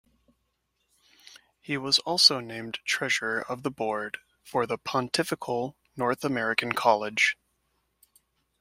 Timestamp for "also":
1.99-2.39